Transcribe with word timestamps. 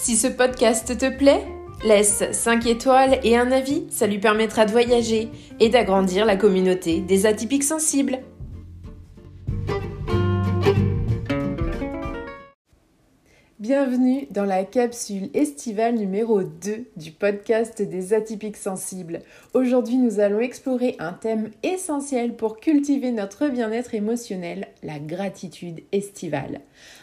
Si 0.00 0.16
ce 0.16 0.28
podcast 0.28 0.96
te 0.96 1.10
plaît, 1.10 1.44
laisse 1.84 2.22
5 2.30 2.66
étoiles 2.66 3.18
et 3.24 3.36
un 3.36 3.50
avis, 3.50 3.84
ça 3.90 4.06
lui 4.06 4.20
permettra 4.20 4.64
de 4.64 4.70
voyager 4.70 5.28
et 5.58 5.70
d'agrandir 5.70 6.24
la 6.24 6.36
communauté 6.36 7.00
des 7.00 7.26
atypiques 7.26 7.64
sensibles. 7.64 8.20
Bienvenue 13.58 14.28
dans 14.30 14.44
la 14.44 14.64
capsule 14.64 15.30
estivale 15.34 15.96
numéro 15.96 16.44
2 16.44 16.86
du 16.96 17.10
podcast 17.10 17.82
des 17.82 18.14
atypiques 18.14 18.56
sensibles. 18.56 19.22
Aujourd'hui, 19.52 19.96
nous 19.96 20.20
allons 20.20 20.38
explorer 20.38 20.94
un 21.00 21.12
thème 21.12 21.50
essentiel 21.64 22.36
pour 22.36 22.60
cultiver 22.60 23.10
notre 23.10 23.48
bien-être 23.48 23.94
émotionnel, 23.94 24.68
la 24.84 25.00
gratitude 25.00 25.80
estivale. 25.90 26.60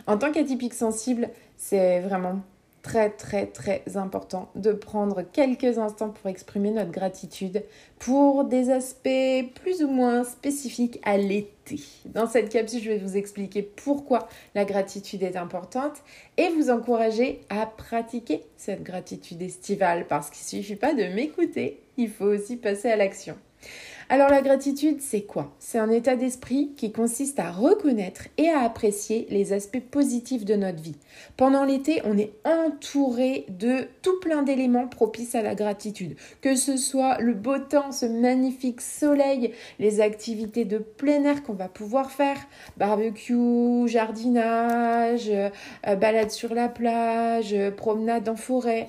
En 0.08 0.18
tant 0.18 0.32
qu'atypique 0.32 0.74
sensible, 0.74 1.30
c'est 1.58 2.00
vraiment 2.00 2.40
très 2.86 3.10
très 3.10 3.48
très 3.48 3.82
important 3.96 4.52
de 4.54 4.72
prendre 4.72 5.24
quelques 5.24 5.80
instants 5.80 6.10
pour 6.10 6.30
exprimer 6.30 6.70
notre 6.70 6.92
gratitude 6.92 7.64
pour 7.98 8.46
des 8.46 8.70
aspects 8.70 9.52
plus 9.56 9.84
ou 9.84 9.88
moins 9.88 10.24
spécifiques 10.24 11.00
à 11.04 11.18
l'été. 11.18 11.80
Dans 12.06 12.28
cette 12.28 12.50
capsule, 12.50 12.84
je 12.84 12.92
vais 12.92 13.00
vous 13.00 13.18
expliquer 13.18 13.64
pourquoi 13.64 14.28
la 14.54 14.66
gratitude 14.66 15.24
est 15.24 15.36
importante 15.36 16.04
et 16.38 16.50
vous 16.50 16.70
encourager 16.70 17.42
à 17.50 17.66
pratiquer 17.66 18.44
cette 18.56 18.84
gratitude 18.84 19.42
estivale 19.42 20.06
parce 20.08 20.30
qu'il 20.30 20.60
ne 20.60 20.64
suffit 20.64 20.76
pas 20.76 20.94
de 20.94 21.06
m'écouter, 21.06 21.82
il 21.98 22.10
faut 22.10 22.26
aussi 22.26 22.56
passer 22.56 22.92
à 22.92 22.98
l'action. 22.98 23.36
Alors 24.08 24.30
la 24.30 24.44
gratitude, 24.44 25.02
c'est 25.02 25.24
quoi? 25.24 25.56
C'est 25.58 25.80
un 25.80 25.90
état 25.90 26.16
d'esprit 26.16 26.74
qui 26.78 26.92
consiste 26.92 27.40
à 27.40 27.50
reconnaître 27.50 28.28
et 28.38 28.50
à 28.50 28.60
apprécier 28.60 29.26
les 29.32 29.52
aspects 29.52 29.80
positifs 29.80 30.46
de 30.46 30.54
notre 30.54 30.80
vie. 30.80 30.98
Pendant 31.38 31.66
l'été, 31.66 32.04
on 32.06 32.16
est 32.16 32.32
entouré 32.46 33.48
de 33.50 33.88
tout 34.04 34.20
plein 34.20 34.44
d'éléments 34.44 34.88
propices 34.88 35.34
à 35.34 35.42
la 35.42 35.56
gratitude, 35.56 36.16
que 36.42 36.56
ce 36.56 36.78
soit 36.78 37.18
le 37.20 37.34
beau 37.34 37.58
temps, 37.58 37.92
ce 37.92 38.06
magnifique 38.06 38.82
soleil, 38.82 39.54
les 39.80 40.02
activités 40.02 40.66
de 40.66 40.78
plein 40.78 41.24
air 41.24 41.42
qu'on 41.42 41.54
va 41.54 41.68
pouvoir 41.68 42.12
faire, 42.12 42.38
barbecue, 42.78 43.88
jardinage, 43.88 45.32
euh, 45.32 45.96
balade 45.96 46.30
sur 46.30 46.54
la 46.54 46.70
plage, 46.70 47.56
promenade 47.76 48.30
en 48.30 48.36
forêt 48.36 48.88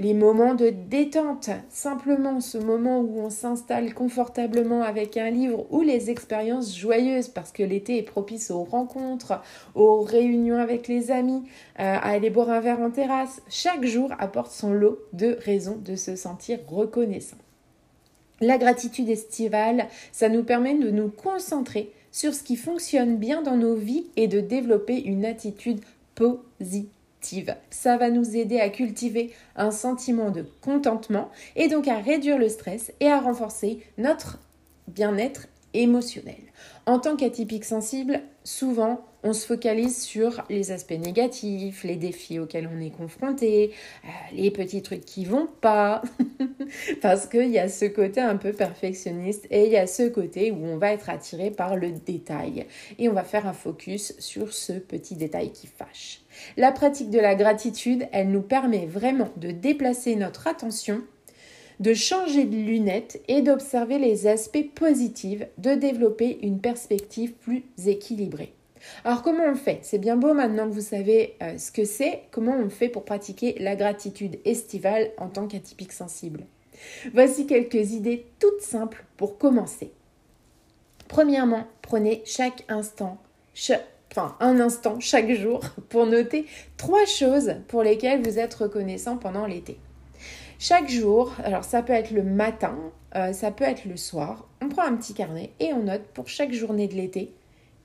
les 0.00 0.14
moments 0.14 0.54
de 0.54 0.70
détente, 0.70 1.50
simplement 1.68 2.40
ce 2.40 2.56
moment 2.56 3.00
où 3.00 3.20
on 3.20 3.28
s'installe 3.28 3.92
confortablement 3.92 4.82
avec 4.82 5.18
un 5.18 5.30
livre 5.30 5.66
ou 5.70 5.82
les 5.82 6.10
expériences 6.10 6.74
joyeuses 6.74 7.28
parce 7.28 7.52
que 7.52 7.62
l'été 7.62 7.98
est 7.98 8.02
propice 8.02 8.50
aux 8.50 8.64
rencontres, 8.64 9.42
aux 9.74 10.00
réunions 10.00 10.56
avec 10.56 10.88
les 10.88 11.10
amis, 11.10 11.42
euh, 11.78 11.96
à 11.96 12.12
aller 12.12 12.30
boire 12.30 12.48
un 12.48 12.60
verre 12.60 12.80
en 12.80 12.90
terrasse. 12.90 13.42
Chaque 13.50 13.84
jour 13.84 14.10
apporte 14.18 14.52
son 14.52 14.72
lot 14.72 14.98
de 15.12 15.36
raisons 15.44 15.76
de 15.76 15.96
se 15.96 16.16
sentir 16.16 16.60
reconnaissant. 16.66 17.38
La 18.40 18.56
gratitude 18.56 19.10
estivale, 19.10 19.86
ça 20.12 20.30
nous 20.30 20.44
permet 20.44 20.74
de 20.74 20.90
nous 20.90 21.10
concentrer 21.10 21.92
sur 22.10 22.32
ce 22.32 22.42
qui 22.42 22.56
fonctionne 22.56 23.18
bien 23.18 23.42
dans 23.42 23.56
nos 23.56 23.74
vies 23.74 24.06
et 24.16 24.28
de 24.28 24.40
développer 24.40 24.98
une 24.98 25.26
attitude 25.26 25.80
positive 26.14 26.88
ça 27.70 27.96
va 27.96 28.10
nous 28.10 28.36
aider 28.36 28.60
à 28.60 28.70
cultiver 28.70 29.32
un 29.56 29.70
sentiment 29.70 30.30
de 30.30 30.44
contentement 30.60 31.30
et 31.56 31.68
donc 31.68 31.88
à 31.88 31.98
réduire 31.98 32.38
le 32.38 32.48
stress 32.48 32.92
et 33.00 33.08
à 33.08 33.20
renforcer 33.20 33.80
notre 33.98 34.38
bien-être 34.88 35.46
émotionnel. 35.74 36.40
En 36.86 36.98
tant 36.98 37.16
qu'atypique 37.16 37.64
sensible, 37.64 38.20
souvent 38.44 39.04
on 39.22 39.32
se 39.32 39.46
focalise 39.46 40.00
sur 40.02 40.42
les 40.48 40.72
aspects 40.72 40.92
négatifs, 40.92 41.84
les 41.84 41.96
défis 41.96 42.38
auxquels 42.38 42.68
on 42.74 42.80
est 42.80 42.90
confronté, 42.90 43.72
euh, 44.04 44.08
les 44.32 44.50
petits 44.50 44.82
trucs 44.82 45.04
qui 45.04 45.24
vont 45.24 45.46
pas, 45.60 46.02
parce 47.02 47.26
qu'il 47.26 47.50
y 47.50 47.58
a 47.58 47.68
ce 47.68 47.84
côté 47.84 48.20
un 48.20 48.36
peu 48.36 48.52
perfectionniste 48.52 49.46
et 49.50 49.66
il 49.66 49.72
y 49.72 49.76
a 49.76 49.86
ce 49.86 50.08
côté 50.08 50.50
où 50.50 50.64
on 50.64 50.76
va 50.76 50.92
être 50.92 51.10
attiré 51.10 51.50
par 51.50 51.76
le 51.76 51.92
détail 51.92 52.66
et 52.98 53.08
on 53.08 53.12
va 53.12 53.24
faire 53.24 53.46
un 53.46 53.52
focus 53.52 54.14
sur 54.18 54.52
ce 54.52 54.72
petit 54.72 55.16
détail 55.16 55.52
qui 55.52 55.66
fâche. 55.66 56.22
La 56.56 56.72
pratique 56.72 57.10
de 57.10 57.18
la 57.18 57.34
gratitude, 57.34 58.06
elle 58.12 58.30
nous 58.30 58.42
permet 58.42 58.86
vraiment 58.86 59.30
de 59.36 59.50
déplacer 59.50 60.16
notre 60.16 60.46
attention 60.46 61.02
de 61.80 61.94
changer 61.94 62.44
de 62.44 62.56
lunettes 62.56 63.22
et 63.26 63.40
d'observer 63.40 63.98
les 63.98 64.26
aspects 64.26 64.68
positifs, 64.74 65.42
de 65.56 65.74
développer 65.74 66.38
une 66.42 66.60
perspective 66.60 67.32
plus 67.32 67.64
équilibrée. 67.86 68.52
Alors 69.04 69.22
comment 69.22 69.44
on 69.46 69.54
fait? 69.54 69.80
C'est 69.82 69.98
bien 69.98 70.16
beau 70.16 70.34
maintenant 70.34 70.68
que 70.68 70.74
vous 70.74 70.80
savez 70.80 71.36
euh, 71.42 71.56
ce 71.58 71.72
que 71.72 71.84
c'est, 71.84 72.22
comment 72.30 72.56
on 72.56 72.68
fait 72.70 72.88
pour 72.88 73.04
pratiquer 73.04 73.56
la 73.58 73.76
gratitude 73.76 74.38
estivale 74.44 75.10
en 75.18 75.28
tant 75.28 75.46
qu'atypique 75.46 75.92
sensible? 75.92 76.44
Voici 77.12 77.46
quelques 77.46 77.92
idées 77.92 78.26
toutes 78.38 78.62
simples 78.62 79.04
pour 79.16 79.38
commencer. 79.38 79.92
Premièrement, 81.08 81.66
prenez 81.82 82.22
chaque 82.24 82.64
instant, 82.68 83.18
enfin 84.12 84.36
un 84.40 84.60
instant 84.60 85.00
chaque 85.00 85.32
jour 85.32 85.60
pour 85.88 86.06
noter 86.06 86.46
trois 86.76 87.04
choses 87.04 87.56
pour 87.68 87.82
lesquelles 87.82 88.22
vous 88.22 88.38
êtes 88.38 88.54
reconnaissant 88.54 89.16
pendant 89.16 89.46
l'été. 89.46 89.78
Chaque 90.58 90.90
jour, 90.90 91.34
alors 91.42 91.64
ça 91.64 91.82
peut 91.82 91.94
être 91.94 92.10
le 92.10 92.22
matin, 92.22 92.76
euh, 93.16 93.32
ça 93.32 93.50
peut 93.50 93.64
être 93.64 93.86
le 93.86 93.96
soir, 93.96 94.46
on 94.60 94.68
prend 94.68 94.82
un 94.82 94.96
petit 94.96 95.14
carnet 95.14 95.50
et 95.58 95.72
on 95.72 95.84
note 95.84 96.04
pour 96.14 96.28
chaque 96.28 96.52
journée 96.52 96.86
de 96.86 96.94
l'été 96.94 97.32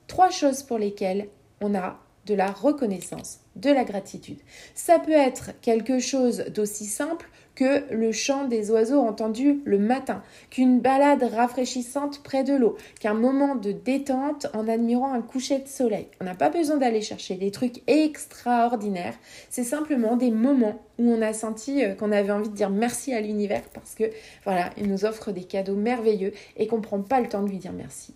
trois 0.06 0.30
choses 0.30 0.62
pour 0.62 0.78
lesquelles 0.78 1.28
on 1.60 1.74
a 1.74 1.98
de 2.26 2.34
la 2.34 2.50
reconnaissance, 2.50 3.40
de 3.54 3.70
la 3.70 3.84
gratitude. 3.84 4.38
Ça 4.74 4.98
peut 4.98 5.12
être 5.12 5.52
quelque 5.60 5.98
chose 5.98 6.44
d'aussi 6.48 6.84
simple 6.84 7.28
que 7.56 7.92
le 7.92 8.12
chant 8.12 8.44
des 8.44 8.70
oiseaux 8.70 9.00
entendus 9.00 9.60
le 9.64 9.78
matin, 9.78 10.22
qu'une 10.50 10.78
balade 10.78 11.24
rafraîchissante 11.24 12.22
près 12.22 12.44
de 12.44 12.54
l'eau, 12.54 12.76
qu'un 13.00 13.14
moment 13.14 13.56
de 13.56 13.72
détente 13.72 14.46
en 14.54 14.68
admirant 14.68 15.12
un 15.12 15.22
coucher 15.22 15.58
de 15.58 15.66
soleil. 15.66 16.06
On 16.20 16.24
n'a 16.24 16.34
pas 16.34 16.50
besoin 16.50 16.76
d'aller 16.76 17.00
chercher 17.00 17.34
des 17.34 17.50
trucs 17.50 17.82
extraordinaires, 17.88 19.16
c'est 19.50 19.64
simplement 19.64 20.16
des 20.16 20.30
moments 20.30 20.80
où 20.98 21.10
on 21.10 21.22
a 21.22 21.32
senti 21.32 21.82
euh, 21.82 21.94
qu'on 21.94 22.12
avait 22.12 22.30
envie 22.30 22.48
de 22.48 22.54
dire 22.54 22.70
merci 22.70 23.12
à 23.12 23.20
l'univers 23.20 23.62
parce 23.74 23.94
que 23.94 24.04
voilà, 24.44 24.70
il 24.76 24.88
nous 24.88 25.04
offre 25.04 25.32
des 25.32 25.44
cadeaux 25.44 25.74
merveilleux 25.74 26.32
et 26.56 26.66
qu'on 26.66 26.78
ne 26.78 26.82
prend 26.82 27.00
pas 27.00 27.20
le 27.20 27.28
temps 27.28 27.42
de 27.42 27.48
lui 27.48 27.58
dire 27.58 27.72
merci. 27.72 28.14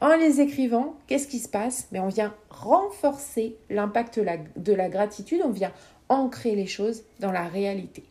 En 0.00 0.16
les 0.16 0.40
écrivant, 0.40 0.96
qu'est-ce 1.06 1.28
qui 1.28 1.38
se 1.38 1.48
passe? 1.48 1.88
Mais 1.92 2.00
On 2.00 2.08
vient 2.08 2.34
renforcer 2.48 3.56
l'impact 3.68 4.18
de 4.18 4.72
la 4.72 4.88
gratitude, 4.88 5.42
on 5.44 5.50
vient 5.50 5.72
ancrer 6.08 6.54
les 6.54 6.66
choses 6.66 7.02
dans 7.20 7.32
la 7.32 7.44
réalité. 7.44 8.07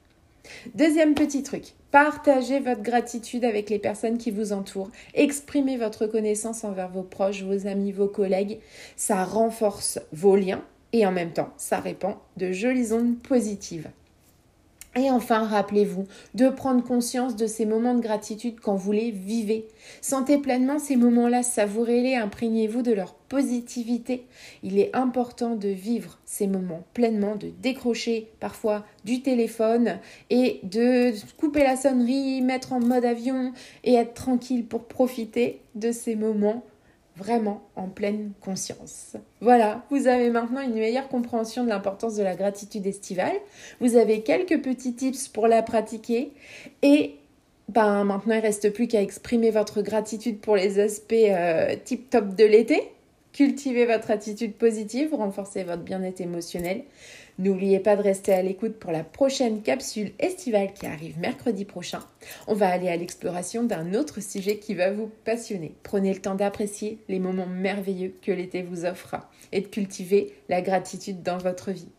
Deuxième 0.76 1.14
petit 1.14 1.44
truc, 1.44 1.74
partagez 1.92 2.60
votre 2.60 2.82
gratitude 2.82 3.46
avec 3.46 3.70
les 3.70 3.80
personnes 3.80 4.18
qui 4.18 4.32
vous 4.32 4.54
entourent. 4.54 4.92
Exprimez 5.14 5.78
votre 5.78 6.04
reconnaissance 6.04 6.64
envers 6.64 6.90
vos 6.90 7.04
proches, 7.04 7.44
vos 7.44 7.68
amis, 7.68 7.92
vos 7.92 8.08
collègues. 8.08 8.60
Ça 8.96 9.24
renforce 9.24 10.00
vos 10.12 10.36
liens 10.36 10.64
et 10.94 11.06
en 11.06 11.12
même 11.12 11.34
temps, 11.34 11.54
ça 11.58 11.80
répand 11.80 12.16
de 12.38 12.52
jolies 12.52 12.94
ondes 12.94 13.18
positives. 13.20 13.90
Et 14.98 15.12
enfin, 15.12 15.44
rappelez-vous 15.44 16.08
de 16.34 16.50
prendre 16.50 16.84
conscience 16.84 17.36
de 17.36 17.46
ces 17.46 17.68
moments 17.68 17.94
de 17.94 18.02
gratitude 18.02 18.60
quand 18.60 18.76
vous 18.76 18.92
les 18.92 19.12
vivez. 19.12 19.68
Sentez 20.02 20.40
pleinement 20.40 20.80
ces 20.80 20.96
moments-là, 20.96 21.44
savourez-les, 21.44 22.16
imprégnez-vous 22.16 22.82
de 22.82 22.94
leur 22.94 23.14
positivité. 23.14 24.26
Il 24.64 24.80
est 24.80 24.96
important 24.96 25.56
de 25.56 25.70
vivre 25.70 26.18
ces 26.26 26.48
moments 26.48 26.84
pleinement, 26.96 27.36
de 27.36 27.52
décrocher 27.62 28.32
parfois 28.40 28.86
du 29.06 29.22
téléphone 29.22 30.00
et 30.32 30.62
de 30.64 31.14
couper 31.38 31.64
la 31.64 31.76
sonnerie, 31.76 32.42
mettre 32.42 32.74
en 32.74 32.80
mode 32.80 33.06
avion 33.06 33.54
et 33.84 33.94
être 33.94 34.16
tranquille 34.16 34.66
pour 34.66 34.86
profiter 34.86 35.62
de 35.76 35.92
ces 35.92 36.16
moments 36.16 36.64
vraiment 37.18 37.64
en 37.76 37.88
pleine 37.88 38.32
conscience. 38.42 39.16
Voilà, 39.42 39.84
vous 39.90 40.08
avez 40.08 40.30
maintenant 40.30 40.62
une 40.62 40.76
meilleure 40.76 41.08
compréhension 41.08 41.64
de 41.64 41.70
l'importance 41.70 42.16
de 42.16 42.24
la 42.24 42.36
gratitude 42.36 42.86
estivale. 42.86 43.36
Vous 43.82 43.96
avez 43.98 44.22
quelques 44.22 44.62
petits 44.62 44.94
tips 44.94 45.28
pour 45.28 45.48
la 45.48 45.64
pratiquer 45.64 46.32
et 46.82 47.16
ben, 47.70 48.04
maintenant 48.04 48.36
il 48.36 48.42
reste 48.42 48.72
plus 48.72 48.88
qu'à 48.88 49.02
exprimer 49.02 49.52
votre 49.52 49.82
gratitude 49.82 50.40
pour 50.40 50.56
les 50.56 50.80
aspects 50.80 51.14
euh, 51.14 51.76
tip 51.84 52.10
top 52.10 52.36
de 52.36 52.46
l'été 52.46 52.92
cultiver 53.38 53.86
votre 53.86 54.10
attitude 54.10 54.54
positive, 54.56 55.14
renforcer 55.14 55.64
votre 55.64 55.84
bien-être 55.84 56.22
émotionnel. 56.22 56.84
N'oubliez 57.40 57.80
pas 57.80 57.96
de 57.96 58.02
rester 58.02 58.34
à 58.34 58.42
l'écoute 58.42 58.80
pour 58.80 58.92
la 58.92 59.04
prochaine 59.04 59.62
capsule 59.62 60.12
estivale 60.18 60.74
qui 60.74 60.88
arrive 60.88 61.20
mercredi 61.20 61.66
prochain. 61.66 62.00
On 62.48 62.56
va 62.56 62.68
aller 62.70 62.90
à 62.90 62.98
l'exploration 62.98 63.64
d'un 63.64 63.94
autre 63.94 64.22
sujet 64.22 64.58
qui 64.58 64.74
va 64.74 64.92
vous 64.92 65.12
passionner. 65.24 65.76
Prenez 65.84 66.14
le 66.14 66.20
temps 66.20 66.34
d'apprécier 66.34 66.98
les 67.08 67.20
moments 67.20 67.46
merveilleux 67.46 68.16
que 68.24 68.32
l'été 68.32 68.64
vous 68.64 68.86
offre 68.86 69.18
et 69.52 69.62
de 69.62 69.68
cultiver 69.68 70.34
la 70.50 70.64
gratitude 70.64 71.22
dans 71.22 71.38
votre 71.38 71.72
vie. 71.72 71.90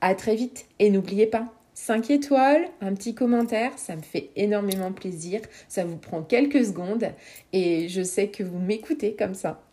À 0.00 0.14
très 0.14 0.36
vite 0.36 0.66
et 0.78 0.90
n'oubliez 0.90 1.26
pas, 1.26 1.52
5 1.74 2.10
étoiles, 2.10 2.68
un 2.80 2.94
petit 2.94 3.14
commentaire, 3.14 3.78
ça 3.78 3.96
me 3.96 4.02
fait 4.02 4.30
énormément 4.34 4.92
plaisir. 4.92 5.40
Ça 5.68 5.84
vous 5.84 5.98
prend 5.98 6.22
quelques 6.22 6.64
secondes 6.64 7.10
et 7.52 7.88
je 7.88 8.02
sais 8.02 8.28
que 8.28 8.42
vous 8.42 8.58
m'écoutez 8.58 9.14
comme 9.14 9.34
ça. 9.34 9.65